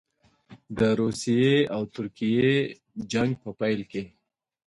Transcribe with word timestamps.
د 0.79 0.81
روسیې 1.01 1.55
او 1.75 1.81
ترکیې 1.95 2.51
جنګ 3.11 3.31
په 3.43 3.49
پیل 3.59 3.81
کې. 3.91 4.03